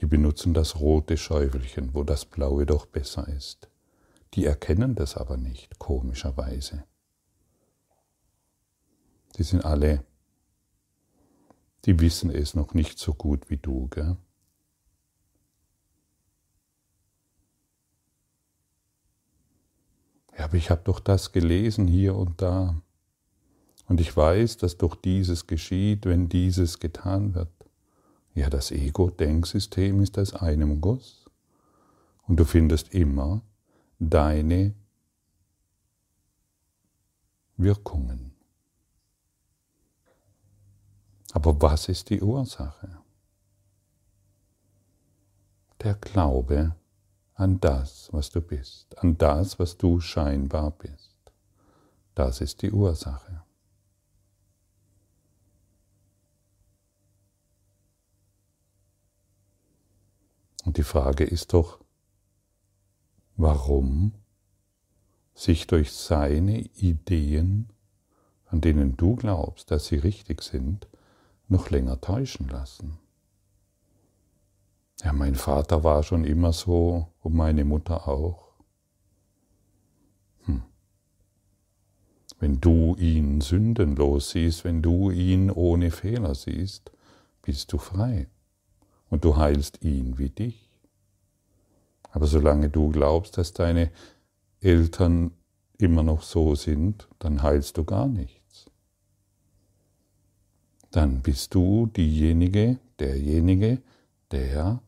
Die 0.00 0.06
benutzen 0.06 0.54
das 0.54 0.78
rote 0.80 1.16
Schäufelchen, 1.16 1.94
wo 1.94 2.04
das 2.04 2.24
blaue 2.24 2.64
doch 2.66 2.86
besser 2.86 3.28
ist. 3.28 3.68
Die 4.34 4.44
erkennen 4.44 4.94
das 4.94 5.16
aber 5.16 5.36
nicht, 5.36 5.78
komischerweise. 5.78 6.84
Die 9.38 9.44
sind 9.44 9.64
alle, 9.64 10.04
die 11.84 12.00
wissen 12.00 12.30
es 12.30 12.54
noch 12.54 12.74
nicht 12.74 12.98
so 12.98 13.14
gut 13.14 13.48
wie 13.50 13.56
du, 13.56 13.86
gell? 13.86 14.16
Ja, 20.36 20.44
aber 20.44 20.54
ich 20.54 20.70
habe 20.70 20.82
doch 20.84 20.98
das 21.00 21.32
gelesen 21.32 21.86
hier 21.86 22.16
und 22.16 22.42
da. 22.42 22.80
Und 23.86 24.00
ich 24.00 24.14
weiß, 24.16 24.56
dass 24.58 24.76
doch 24.76 24.94
dieses 24.94 25.46
geschieht, 25.46 26.04
wenn 26.04 26.28
dieses 26.28 26.78
getan 26.78 27.34
wird. 27.34 27.48
Ja, 28.34 28.50
das 28.50 28.70
Ego-Denksystem 28.70 30.00
ist 30.00 30.18
aus 30.18 30.34
einem 30.34 30.80
Guss. 30.80 31.24
Und 32.26 32.36
du 32.38 32.44
findest 32.44 32.92
immer 32.94 33.42
deine 33.98 34.74
Wirkungen. 37.56 38.37
Aber 41.32 41.60
was 41.60 41.88
ist 41.88 42.10
die 42.10 42.20
Ursache? 42.20 42.98
Der 45.82 45.94
Glaube 45.94 46.74
an 47.34 47.60
das, 47.60 48.08
was 48.12 48.30
du 48.30 48.40
bist, 48.40 48.98
an 48.98 49.16
das, 49.16 49.58
was 49.58 49.76
du 49.76 50.00
scheinbar 50.00 50.72
bist. 50.72 51.16
Das 52.14 52.40
ist 52.40 52.62
die 52.62 52.72
Ursache. 52.72 53.44
Und 60.64 60.76
die 60.76 60.82
Frage 60.82 61.24
ist 61.24 61.52
doch, 61.52 61.78
warum 63.36 64.12
sich 65.34 65.68
durch 65.68 65.92
seine 65.92 66.60
Ideen, 66.60 67.72
an 68.46 68.60
denen 68.60 68.96
du 68.96 69.14
glaubst, 69.14 69.70
dass 69.70 69.86
sie 69.86 69.96
richtig 69.96 70.42
sind, 70.42 70.88
noch 71.48 71.70
länger 71.70 72.00
täuschen 72.00 72.48
lassen. 72.48 72.98
Ja, 75.02 75.12
mein 75.12 75.34
Vater 75.34 75.84
war 75.84 76.02
schon 76.02 76.24
immer 76.24 76.52
so 76.52 77.08
und 77.20 77.34
meine 77.34 77.64
Mutter 77.64 78.08
auch. 78.08 78.48
Hm. 80.44 80.62
Wenn 82.40 82.60
du 82.60 82.96
ihn 82.96 83.40
sündenlos 83.40 84.30
siehst, 84.30 84.64
wenn 84.64 84.82
du 84.82 85.10
ihn 85.10 85.50
ohne 85.50 85.90
Fehler 85.90 86.34
siehst, 86.34 86.90
bist 87.42 87.72
du 87.72 87.78
frei 87.78 88.28
und 89.08 89.24
du 89.24 89.36
heilst 89.36 89.82
ihn 89.82 90.18
wie 90.18 90.30
dich. 90.30 90.68
Aber 92.10 92.26
solange 92.26 92.68
du 92.68 92.90
glaubst, 92.90 93.38
dass 93.38 93.52
deine 93.52 93.90
Eltern 94.60 95.30
immer 95.78 96.02
noch 96.02 96.22
so 96.22 96.54
sind, 96.56 97.08
dann 97.20 97.42
heilst 97.42 97.76
du 97.76 97.84
gar 97.84 98.08
nichts. 98.08 98.37
Dann 100.90 101.20
bist 101.20 101.54
du 101.54 101.86
diejenige, 101.86 102.78
derjenige, 102.98 103.82
der 104.30 104.80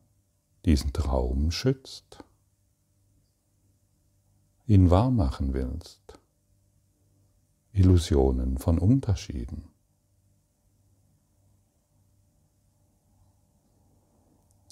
diesen 0.65 0.93
Traum 0.93 1.51
schützt, 1.51 2.23
ihn 4.67 4.89
wahrmachen 4.89 5.53
willst. 5.53 6.01
Illusionen 7.73 8.57
von 8.57 8.79
Unterschieden. 8.79 9.63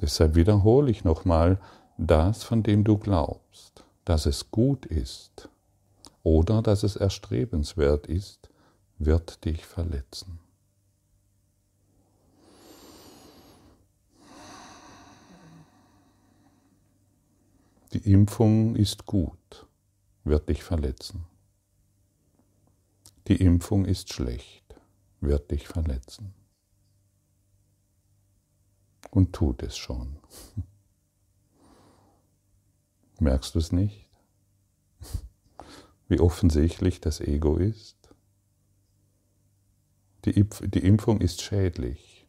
Deshalb 0.01 0.35
wiederhole 0.35 0.91
ich 0.91 1.03
nochmal 1.03 1.59
das, 1.97 2.43
von 2.43 2.63
dem 2.63 2.83
du 2.83 2.97
glaubst, 2.97 3.83
dass 4.05 4.25
es 4.25 4.51
gut 4.51 4.85
ist 4.85 5.49
oder 6.23 6.61
dass 6.61 6.83
es 6.83 6.95
erstrebenswert 6.95 8.07
ist, 8.07 8.49
wird 8.97 9.43
dich 9.45 9.65
verletzen. 9.65 10.39
Die 17.93 18.11
Impfung 18.11 18.75
ist 18.75 19.05
gut, 19.05 19.67
wird 20.23 20.47
dich 20.49 20.63
verletzen. 20.63 21.25
Die 23.27 23.37
Impfung 23.37 23.85
ist 23.85 24.13
schlecht, 24.13 24.75
wird 25.21 25.49
dich 25.51 25.67
verletzen 25.67 26.33
und 29.11 29.33
tut 29.33 29.63
es 29.63 29.77
schon. 29.77 30.17
Merkst 33.19 33.55
du 33.55 33.59
es 33.59 33.71
nicht? 33.71 34.09
Wie 36.07 36.19
offensichtlich 36.19 37.01
das 37.01 37.19
Ego 37.21 37.57
ist? 37.57 37.97
Die, 40.25 40.31
Impf 40.31 40.61
die 40.63 40.85
Impfung 40.85 41.21
ist 41.21 41.41
schädlich. 41.41 42.27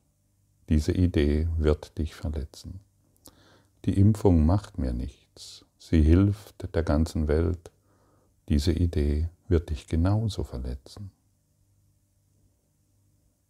Diese 0.68 0.92
Idee 0.92 1.48
wird 1.56 1.98
dich 1.98 2.14
verletzen. 2.14 2.80
Die 3.84 3.98
Impfung 3.98 4.44
macht 4.44 4.78
mir 4.78 4.92
nichts. 4.92 5.64
Sie 5.78 6.02
hilft 6.02 6.74
der 6.74 6.82
ganzen 6.82 7.28
Welt. 7.28 7.70
Diese 8.48 8.72
Idee 8.72 9.28
wird 9.48 9.70
dich 9.70 9.86
genauso 9.86 10.44
verletzen. 10.44 11.10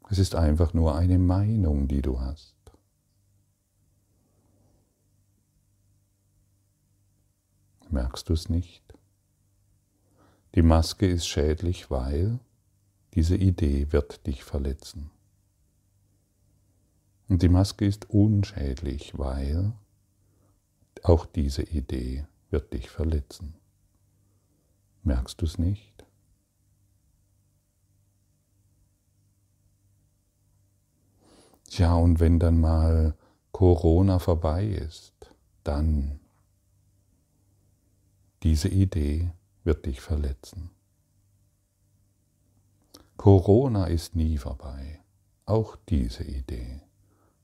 Es 0.08 0.18
ist 0.18 0.34
einfach 0.34 0.74
nur 0.74 0.94
eine 0.96 1.18
Meinung, 1.18 1.88
die 1.88 2.02
du 2.02 2.20
hast. 2.20 2.56
Merkst 7.90 8.28
du 8.28 8.32
es 8.32 8.48
nicht? 8.48 8.82
Die 10.54 10.62
Maske 10.62 11.06
ist 11.06 11.26
schädlich, 11.26 11.90
weil 11.90 12.38
diese 13.14 13.36
Idee 13.36 13.92
wird 13.92 14.26
dich 14.26 14.44
verletzen. 14.44 15.10
Und 17.28 17.42
die 17.42 17.48
Maske 17.48 17.84
ist 17.86 18.10
unschädlich, 18.10 19.16
weil 19.18 19.72
auch 21.02 21.26
diese 21.26 21.62
Idee 21.62 22.26
wird 22.50 22.72
dich 22.72 22.90
verletzen. 22.90 23.54
Merkst 25.02 25.40
du 25.40 25.46
es 25.46 25.58
nicht? 25.58 26.04
Ja, 31.70 31.94
und 31.94 32.18
wenn 32.20 32.38
dann 32.38 32.60
mal 32.60 33.14
Corona 33.52 34.18
vorbei 34.18 34.66
ist, 34.66 35.14
dann 35.62 36.20
diese 38.42 38.68
Idee 38.68 39.30
wird 39.64 39.86
dich 39.86 40.00
verletzen. 40.00 40.70
Corona 43.16 43.84
ist 43.84 44.16
nie 44.16 44.38
vorbei, 44.38 45.00
auch 45.44 45.76
diese 45.88 46.24
Idee 46.24 46.80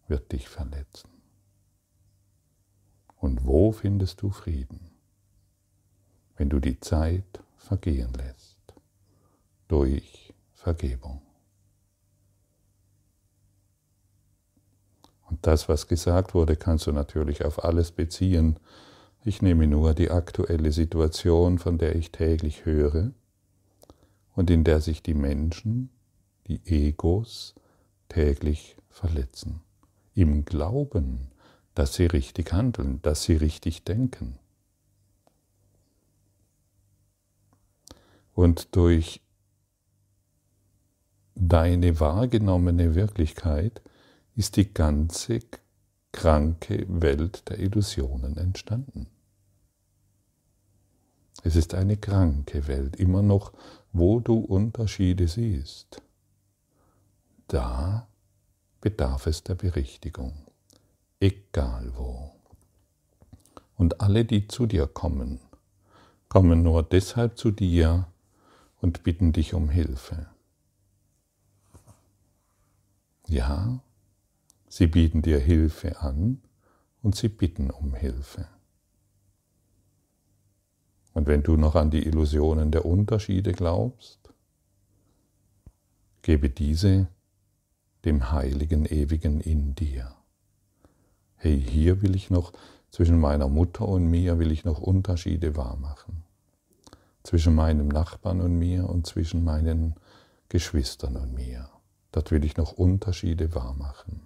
wird 0.08 0.32
dich 0.32 0.48
verletzen. 0.48 1.15
Und 3.26 3.44
wo 3.44 3.72
findest 3.72 4.22
du 4.22 4.30
Frieden? 4.30 4.78
Wenn 6.36 6.48
du 6.48 6.60
die 6.60 6.78
Zeit 6.78 7.42
vergehen 7.56 8.12
lässt 8.14 8.56
durch 9.66 10.32
Vergebung. 10.52 11.20
Und 15.28 15.44
das, 15.44 15.68
was 15.68 15.88
gesagt 15.88 16.34
wurde, 16.34 16.54
kannst 16.54 16.86
du 16.86 16.92
natürlich 16.92 17.44
auf 17.44 17.64
alles 17.64 17.90
beziehen. 17.90 18.60
Ich 19.24 19.42
nehme 19.42 19.66
nur 19.66 19.92
die 19.94 20.12
aktuelle 20.12 20.70
Situation, 20.70 21.58
von 21.58 21.78
der 21.78 21.96
ich 21.96 22.12
täglich 22.12 22.64
höre 22.64 23.10
und 24.36 24.50
in 24.50 24.62
der 24.62 24.80
sich 24.80 25.02
die 25.02 25.14
Menschen, 25.14 25.90
die 26.46 26.60
Egos, 26.64 27.56
täglich 28.08 28.76
verletzen 28.88 29.62
im 30.14 30.44
Glauben, 30.44 31.32
dass 31.76 31.94
sie 31.94 32.06
richtig 32.06 32.52
handeln, 32.52 33.00
dass 33.02 33.22
sie 33.22 33.36
richtig 33.36 33.84
denken. 33.84 34.38
Und 38.34 38.74
durch 38.74 39.20
deine 41.34 42.00
wahrgenommene 42.00 42.94
Wirklichkeit 42.94 43.82
ist 44.34 44.56
die 44.56 44.72
ganze 44.72 45.40
kranke 46.12 46.86
Welt 46.88 47.48
der 47.48 47.58
Illusionen 47.58 48.38
entstanden. 48.38 49.08
Es 51.42 51.56
ist 51.56 51.74
eine 51.74 51.98
kranke 51.98 52.66
Welt, 52.68 52.96
immer 52.96 53.22
noch, 53.22 53.52
wo 53.92 54.20
du 54.20 54.38
Unterschiede 54.38 55.28
siehst. 55.28 56.00
Da 57.48 58.08
bedarf 58.80 59.26
es 59.26 59.42
der 59.42 59.54
Berichtigung, 59.54 60.32
egal 61.20 61.92
wo. 61.96 62.32
Und 63.76 64.00
alle, 64.00 64.24
die 64.24 64.48
zu 64.48 64.66
dir 64.66 64.86
kommen, 64.86 65.40
kommen 66.28 66.62
nur 66.62 66.82
deshalb 66.82 67.38
zu 67.38 67.50
dir 67.50 68.06
und 68.80 69.02
bitten 69.02 69.32
dich 69.32 69.54
um 69.54 69.68
Hilfe. 69.68 70.26
Ja, 73.28 73.80
sie 74.68 74.86
bieten 74.86 75.22
dir 75.22 75.38
Hilfe 75.38 76.00
an 76.00 76.42
und 77.02 77.16
sie 77.16 77.28
bitten 77.28 77.70
um 77.70 77.94
Hilfe. 77.94 78.48
Und 81.12 81.26
wenn 81.26 81.42
du 81.42 81.56
noch 81.56 81.74
an 81.74 81.90
die 81.90 82.04
Illusionen 82.06 82.70
der 82.70 82.84
Unterschiede 82.84 83.52
glaubst, 83.52 84.18
gebe 86.22 86.50
diese 86.50 87.08
dem 88.04 88.30
Heiligen 88.32 88.84
Ewigen 88.84 89.40
in 89.40 89.74
dir. 89.74 90.15
Hey, 91.36 91.60
hier 91.60 92.02
will 92.02 92.16
ich 92.16 92.30
noch, 92.30 92.52
zwischen 92.90 93.20
meiner 93.20 93.48
Mutter 93.48 93.86
und 93.86 94.06
mir 94.06 94.38
will 94.38 94.50
ich 94.50 94.64
noch 94.64 94.80
Unterschiede 94.80 95.54
wahrmachen. 95.56 96.22
Zwischen 97.22 97.54
meinem 97.54 97.88
Nachbarn 97.88 98.40
und 98.40 98.58
mir 98.58 98.88
und 98.88 99.06
zwischen 99.06 99.44
meinen 99.44 99.96
Geschwistern 100.48 101.16
und 101.16 101.34
mir. 101.34 101.68
Dort 102.12 102.30
will 102.30 102.44
ich 102.44 102.56
noch 102.56 102.72
Unterschiede 102.72 103.54
wahrmachen. 103.54 104.22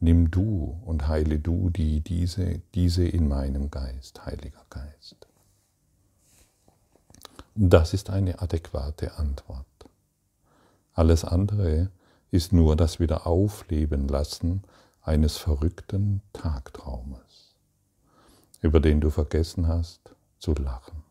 Nimm 0.00 0.30
du 0.30 0.80
und 0.86 1.08
heile 1.08 1.38
du 1.38 1.68
die, 1.68 2.00
diese, 2.00 2.60
diese 2.74 3.04
in 3.04 3.28
meinem 3.28 3.70
Geist, 3.70 4.24
Heiliger 4.24 4.64
Geist. 4.70 5.28
Das 7.54 7.92
ist 7.92 8.08
eine 8.08 8.40
adäquate 8.40 9.18
Antwort. 9.18 9.66
Alles 10.94 11.24
andere 11.24 11.90
ist 12.30 12.52
nur 12.52 12.76
das 12.76 12.98
Wiederaufleben 12.98 14.08
lassen 14.08 14.62
eines 15.02 15.36
verrückten 15.36 16.22
Tagtraumes, 16.32 17.56
über 18.60 18.80
den 18.80 19.00
du 19.00 19.10
vergessen 19.10 19.66
hast 19.66 20.14
zu 20.38 20.54
lachen. 20.54 21.02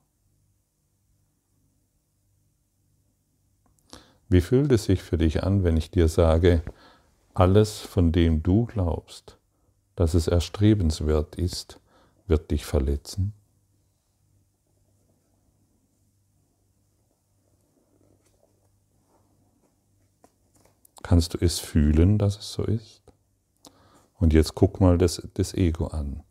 Wie 4.29 4.39
fühlt 4.39 4.71
es 4.71 4.85
sich 4.85 5.03
für 5.03 5.17
dich 5.17 5.43
an, 5.43 5.65
wenn 5.65 5.75
ich 5.75 5.91
dir 5.91 6.07
sage, 6.07 6.63
alles, 7.33 7.79
von 7.79 8.13
dem 8.13 8.41
du 8.41 8.65
glaubst, 8.65 9.37
dass 9.95 10.13
es 10.13 10.27
erstrebenswert 10.27 11.35
ist, 11.35 11.81
wird 12.27 12.49
dich 12.51 12.65
verletzen? 12.65 13.33
Kannst 21.03 21.33
du 21.33 21.39
es 21.39 21.59
fühlen, 21.59 22.17
dass 22.17 22.37
es 22.37 22.53
so 22.53 22.63
ist? 22.63 23.00
Und 24.21 24.33
jetzt 24.33 24.53
guck 24.53 24.79
mal 24.79 24.99
das, 24.99 25.27
das 25.33 25.55
Ego 25.55 25.87
an. 25.87 26.21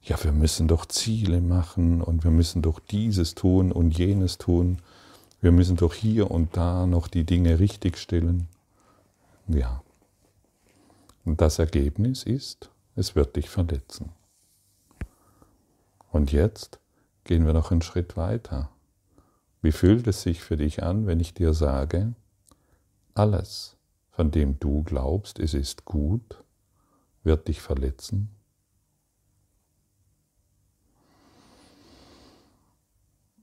Ja, 0.00 0.16
wir 0.24 0.32
müssen 0.32 0.68
doch 0.68 0.86
Ziele 0.86 1.42
machen 1.42 2.00
und 2.00 2.24
wir 2.24 2.30
müssen 2.30 2.62
doch 2.62 2.80
dieses 2.80 3.34
tun 3.34 3.72
und 3.72 3.96
jenes 3.98 4.38
tun. 4.38 4.78
Wir 5.42 5.52
müssen 5.52 5.76
doch 5.76 5.92
hier 5.92 6.30
und 6.30 6.56
da 6.56 6.86
noch 6.86 7.08
die 7.08 7.24
Dinge 7.24 7.58
richtigstellen. 7.58 8.48
Ja. 9.48 9.82
Und 11.26 11.42
das 11.42 11.58
Ergebnis 11.58 12.22
ist, 12.22 12.70
es 12.94 13.14
wird 13.14 13.36
dich 13.36 13.50
verletzen. 13.50 14.10
Und 16.10 16.32
jetzt 16.32 16.80
gehen 17.24 17.44
wir 17.44 17.52
noch 17.52 17.70
einen 17.70 17.82
Schritt 17.82 18.16
weiter. 18.16 18.70
Wie 19.60 19.72
fühlt 19.72 20.06
es 20.06 20.22
sich 20.22 20.40
für 20.40 20.56
dich 20.56 20.82
an, 20.82 21.06
wenn 21.06 21.20
ich 21.20 21.34
dir 21.34 21.52
sage, 21.52 22.14
alles, 23.12 23.76
von 24.10 24.30
dem 24.30 24.58
du 24.58 24.82
glaubst, 24.84 25.38
es 25.38 25.52
ist 25.52 25.84
gut, 25.84 26.42
wird 27.26 27.48
dich 27.48 27.60
verletzen? 27.60 28.30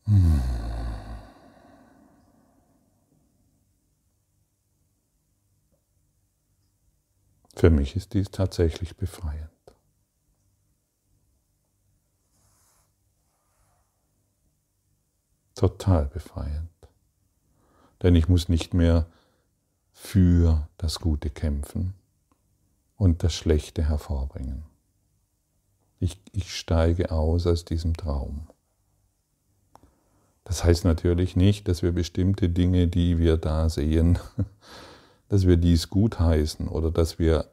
Hm. 0.06 0.42
Für 7.56 7.70
mich 7.70 7.96
ist 7.96 8.14
dies 8.14 8.32
tatsächlich 8.32 8.98
befreiend. 8.98 9.50
Total 15.56 16.08
befreiend. 16.08 16.70
Denn 18.02 18.16
ich 18.16 18.28
muss 18.28 18.50
nicht 18.50 18.74
mehr 18.74 19.08
für 19.94 20.68
das 20.78 21.00
Gute 21.00 21.30
kämpfen 21.30 21.94
und 22.98 23.24
das 23.24 23.34
Schlechte 23.34 23.88
hervorbringen. 23.88 24.64
Ich, 26.00 26.20
ich 26.32 26.54
steige 26.56 27.12
aus 27.12 27.48
aus 27.48 27.66
diesem 27.66 27.96
Traum. 27.96 28.48
Das 30.44 30.64
heißt 30.64 30.84
natürlich 30.84 31.36
nicht, 31.36 31.68
dass 31.68 31.82
wir 31.82 31.92
bestimmte 31.92 32.50
Dinge, 32.50 32.88
die 32.88 33.18
wir 33.18 33.38
da 33.38 33.70
sehen, 33.70 34.20
dass 35.30 35.48
wir 35.48 35.58
dies 35.58 35.90
gutheißen 35.90 36.68
oder 36.68 36.92
dass 36.92 37.20
wir 37.20 37.46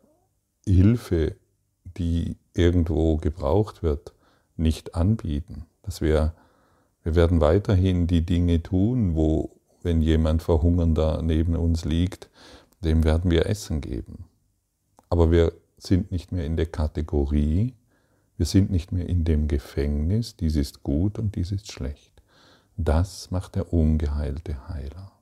Hilfe, 0.67 1.37
die 1.85 2.37
irgendwo 2.55 3.17
gebraucht 3.17 3.83
wird, 3.83 4.13
nicht 4.57 4.95
anbieten. 4.95 5.67
Dass 5.83 6.01
wir, 6.01 6.35
wir 7.03 7.15
werden 7.15 7.41
weiterhin 7.41 8.07
die 8.07 8.27
Dinge 8.27 8.63
tun, 8.63 9.15
wo 9.15 9.51
wenn 9.83 10.03
jemand 10.03 10.43
verhungernder 10.43 11.23
neben 11.23 11.57
uns 11.57 11.85
liegt, 11.85 12.29
dem 12.81 13.05
werden 13.05 13.31
wir 13.31 13.47
Essen 13.47 13.81
geben. 13.81 14.25
Aber 15.11 15.31
wir 15.31 15.53
sind 15.77 16.11
nicht 16.11 16.33
mehr 16.33 16.47
in 16.47 16.57
der 16.57 16.67
Kategorie, 16.67 17.75
wir 18.39 18.47
sind 18.47 18.71
nicht 18.71 18.93
mehr 18.93 19.07
in 19.07 19.25
dem 19.25 19.49
Gefängnis, 19.49 20.37
dies 20.37 20.57
ist 20.57 20.83
gut 20.83 21.19
und 21.19 21.37
dies 21.37 21.53
ist 21.53 21.71
schlecht. 21.71 22.23
Das 22.79 23.31
macht 23.31 23.57
der 23.57 23.73
ungeheilte 23.73 24.69
Heiler. 24.69 25.13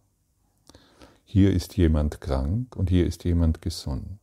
hier 1.24 1.52
ist 1.52 1.76
jemand 1.76 2.20
krank 2.20 2.76
und 2.76 2.88
hier 2.88 3.06
ist 3.06 3.24
jemand 3.24 3.60
gesund. 3.60 4.18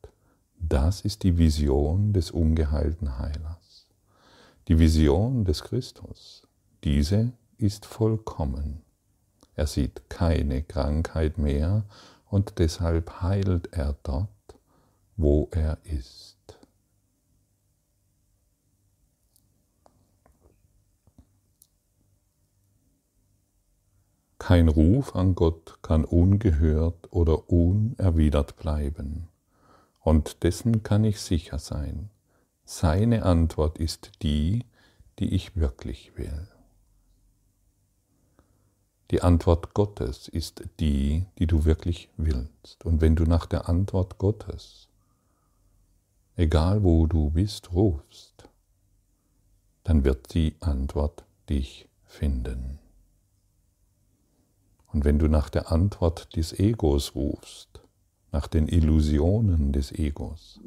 Das 0.58 1.02
ist 1.02 1.24
die 1.24 1.38
Vision 1.38 2.14
des 2.14 2.32
ungeheilten 2.32 3.20
Heilers. 3.20 3.86
Die 4.68 4.80
Vision 4.80 5.46
des 5.46 5.64
Christus. 5.64 6.48
Diese 6.84 7.34
ist 7.58 7.86
vollkommen. 7.86 8.82
Er 9.56 9.68
sieht 9.68 10.10
keine 10.10 10.64
Krankheit 10.64 11.38
mehr 11.38 11.84
und 12.30 12.58
deshalb 12.58 13.22
heilt 13.22 13.72
er 13.74 13.96
dort, 14.04 14.30
wo 15.16 15.50
er 15.52 15.78
ist. 15.84 16.36
Kein 24.38 24.68
Ruf 24.68 25.16
an 25.16 25.34
Gott 25.34 25.80
kann 25.82 26.06
ungehört 26.06 27.12
oder 27.12 27.50
unerwidert 27.50 28.58
bleiben. 28.58 29.28
Und 30.02 30.44
dessen 30.44 30.84
kann 30.84 31.04
ich 31.04 31.20
sicher 31.20 31.58
sein. 31.58 32.12
Seine 32.64 33.24
Antwort 33.24 33.80
ist 33.80 34.12
die, 34.22 34.66
die 35.18 35.34
ich 35.34 35.56
wirklich 35.56 36.16
will. 36.16 36.48
Die 39.12 39.22
Antwort 39.22 39.74
Gottes 39.74 40.28
ist 40.28 40.64
die, 40.80 41.26
die 41.40 41.48
du 41.48 41.66
wirklich 41.66 42.10
willst. 42.18 42.86
Und 42.86 43.02
wenn 43.02 43.16
du 43.16 43.24
nach 43.24 43.46
der 43.46 43.68
Antwort 43.70 44.18
Gottes, 44.18 44.90
egal 46.36 46.84
wo 46.84 47.08
du 47.08 47.30
bist, 47.30 47.74
rufst, 47.74 48.50
dann 49.84 50.04
wird 50.04 50.34
die 50.34 50.56
Antwort 50.60 51.26
dich 51.50 51.88
finden. 52.06 52.80
Und 54.92 55.06
wenn 55.06 55.20
du 55.20 55.28
nach 55.28 55.50
der 55.50 55.72
Antwort 55.72 56.36
des 56.36 56.58
Egos 56.58 57.16
rufst, 57.16 57.82
nach 58.32 58.48
den 58.48 58.68
Illusionen 58.68 59.72
des 59.72 59.92
Egos, 59.92 60.60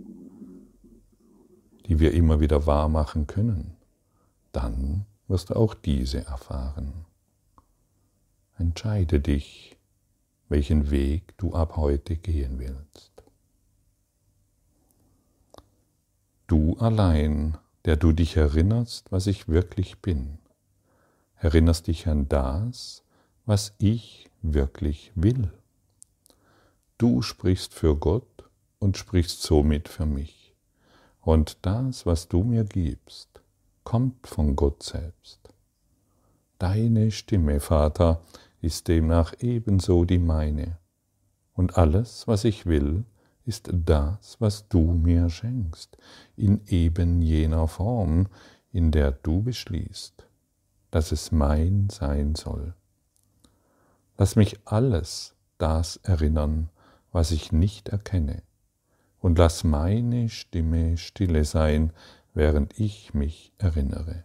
die 1.86 1.98
wir 1.98 2.12
immer 2.12 2.40
wieder 2.40 2.66
wahr 2.66 2.88
machen 2.88 3.26
können, 3.26 3.76
dann 4.52 5.06
wirst 5.26 5.50
du 5.50 5.56
auch 5.56 5.74
diese 5.74 6.24
erfahren. 6.24 7.06
Entscheide 8.58 9.20
dich, 9.20 9.78
welchen 10.48 10.90
Weg 10.90 11.36
du 11.38 11.54
ab 11.54 11.76
heute 11.76 12.16
gehen 12.16 12.58
willst. 12.58 13.17
Du 16.48 16.78
allein, 16.78 17.58
der 17.84 17.96
du 17.96 18.12
dich 18.12 18.38
erinnerst, 18.38 19.12
was 19.12 19.26
ich 19.26 19.48
wirklich 19.48 20.00
bin, 20.00 20.38
erinnerst 21.36 21.88
dich 21.88 22.08
an 22.08 22.26
das, 22.26 23.04
was 23.44 23.74
ich 23.76 24.30
wirklich 24.40 25.12
will. 25.14 25.52
Du 26.96 27.20
sprichst 27.20 27.74
für 27.74 27.94
Gott 27.96 28.44
und 28.78 28.96
sprichst 28.96 29.42
somit 29.42 29.90
für 29.90 30.06
mich. 30.06 30.54
Und 31.20 31.58
das, 31.66 32.06
was 32.06 32.28
du 32.28 32.42
mir 32.42 32.64
gibst, 32.64 33.42
kommt 33.84 34.26
von 34.26 34.56
Gott 34.56 34.82
selbst. 34.82 35.50
Deine 36.58 37.10
Stimme, 37.10 37.60
Vater, 37.60 38.22
ist 38.62 38.88
demnach 38.88 39.34
ebenso 39.40 40.06
die 40.06 40.18
meine. 40.18 40.78
Und 41.52 41.76
alles, 41.76 42.26
was 42.26 42.44
ich 42.44 42.64
will, 42.64 43.04
ist 43.48 43.70
das, 43.72 44.36
was 44.40 44.68
du 44.68 44.92
mir 44.92 45.30
schenkst, 45.30 45.96
in 46.36 46.60
eben 46.66 47.22
jener 47.22 47.66
Form, 47.66 48.28
in 48.72 48.92
der 48.92 49.10
du 49.10 49.42
beschließt, 49.42 50.26
dass 50.90 51.12
es 51.12 51.32
mein 51.32 51.88
sein 51.90 52.34
soll. 52.34 52.74
Lass 54.18 54.36
mich 54.36 54.60
alles 54.66 55.34
das 55.56 55.96
erinnern, 56.02 56.68
was 57.10 57.30
ich 57.30 57.50
nicht 57.50 57.88
erkenne, 57.88 58.42
und 59.18 59.38
lass 59.38 59.64
meine 59.64 60.28
Stimme 60.28 60.98
stille 60.98 61.46
sein, 61.46 61.94
während 62.34 62.78
ich 62.78 63.14
mich 63.14 63.54
erinnere. 63.56 64.24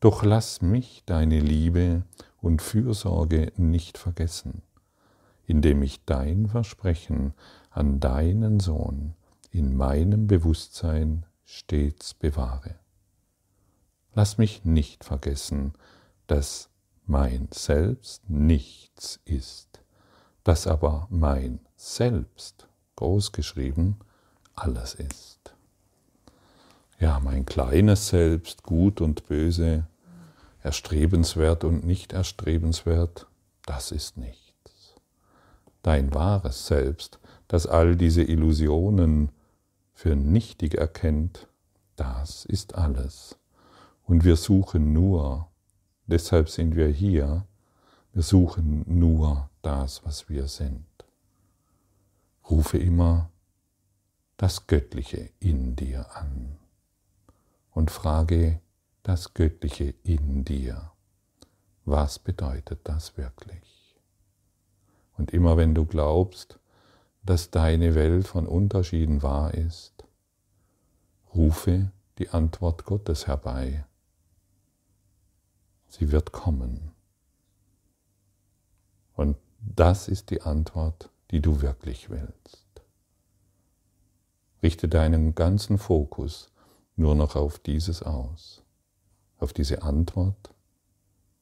Doch 0.00 0.24
lass 0.24 0.62
mich 0.62 1.04
deine 1.06 1.38
Liebe 1.38 2.02
und 2.40 2.60
Fürsorge 2.60 3.52
nicht 3.56 3.98
vergessen, 3.98 4.62
indem 5.46 5.82
ich 5.82 6.04
dein 6.06 6.48
Versprechen 6.48 7.34
an 7.70 8.00
deinen 8.00 8.60
Sohn 8.60 9.14
in 9.50 9.76
meinem 9.76 10.26
Bewusstsein 10.26 11.24
stets 11.44 12.14
bewahre. 12.14 12.74
Lass 14.14 14.38
mich 14.38 14.64
nicht 14.64 15.04
vergessen, 15.04 15.72
dass 16.26 16.68
mein 17.06 17.48
Selbst 17.52 18.28
nichts 18.28 19.20
ist, 19.24 19.80
dass 20.44 20.66
aber 20.66 21.06
mein 21.10 21.60
Selbst, 21.76 22.68
großgeschrieben, 22.96 23.96
alles 24.54 24.94
ist. 24.94 25.54
Ja, 26.98 27.18
mein 27.20 27.46
kleines 27.46 28.08
Selbst, 28.08 28.62
gut 28.62 29.00
und 29.00 29.26
böse, 29.26 29.86
erstrebenswert 30.62 31.64
und 31.64 31.84
nicht 31.84 32.12
erstrebenswert, 32.12 33.26
das 33.64 33.92
ist 33.92 34.16
nichts. 34.18 34.94
Dein 35.82 36.12
wahres 36.12 36.66
Selbst, 36.66 37.19
das 37.50 37.66
all 37.66 37.96
diese 37.96 38.22
Illusionen 38.22 39.30
für 39.92 40.16
nichtig 40.16 40.74
erkennt, 40.74 41.48
das 41.96 42.44
ist 42.44 42.74
alles. 42.74 43.36
Und 44.04 44.24
wir 44.24 44.36
suchen 44.36 44.92
nur 44.92 45.50
Deshalb 46.10 46.48
sind 46.48 46.74
wir 46.74 46.88
hier. 46.88 47.46
Wir 48.12 48.24
suchen 48.24 48.84
nur 48.86 49.48
das, 49.62 50.04
was 50.04 50.28
wir 50.28 50.48
sind. 50.48 50.84
Rufe 52.50 52.78
immer 52.78 53.30
das 54.36 54.66
Göttliche 54.66 55.30
in 55.38 55.76
dir 55.76 56.16
an 56.16 56.56
und 57.70 57.92
frage 57.92 58.60
das 59.04 59.34
Göttliche 59.34 59.94
in 60.02 60.44
dir. 60.44 60.90
Was 61.84 62.18
bedeutet 62.18 62.80
das 62.82 63.16
wirklich? 63.16 63.96
Und 65.16 65.30
immer 65.30 65.56
wenn 65.56 65.76
du 65.76 65.86
glaubst, 65.86 66.58
dass 67.22 67.50
deine 67.50 67.94
Welt 67.94 68.26
von 68.26 68.46
Unterschieden 68.46 69.22
wahr 69.22 69.54
ist, 69.54 70.04
rufe 71.34 71.90
die 72.18 72.30
Antwort 72.30 72.84
Gottes 72.84 73.26
herbei 73.26 73.84
Sie 75.90 76.12
wird 76.12 76.30
kommen. 76.30 76.92
Und 79.14 79.36
das 79.58 80.06
ist 80.06 80.30
die 80.30 80.42
Antwort, 80.42 81.10
die 81.32 81.40
du 81.40 81.62
wirklich 81.62 82.10
willst. 82.10 82.64
Richte 84.62 84.88
deinen 84.88 85.34
ganzen 85.34 85.78
Fokus 85.78 86.52
nur 86.94 87.16
noch 87.16 87.34
auf 87.34 87.58
dieses 87.58 88.04
aus, 88.04 88.62
auf 89.38 89.52
diese 89.52 89.82
Antwort, 89.82 90.54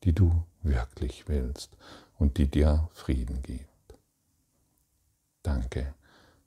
die 0.05 0.15
du 0.15 0.45
wirklich 0.63 1.29
willst 1.29 1.77
und 2.19 2.39
die 2.39 2.51
dir 2.51 2.89
Frieden 2.93 3.43
gibt. 3.43 3.69
Danke 5.49 5.95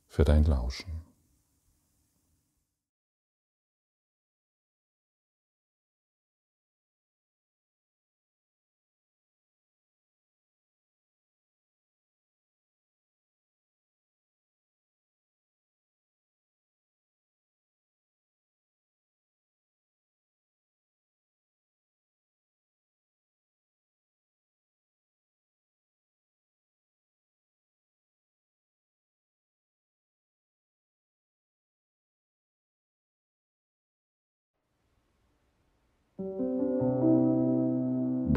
für 0.05 0.23
dein 0.23 0.43
Lauschen. 0.43 1.10